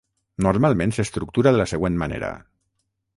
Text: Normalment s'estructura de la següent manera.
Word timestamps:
Normalment 0.45 0.93
s'estructura 0.97 1.53
de 1.57 1.61
la 1.61 1.67
següent 1.73 1.99
manera. 2.05 2.33